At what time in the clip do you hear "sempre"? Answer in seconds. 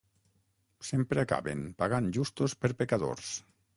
0.87-1.21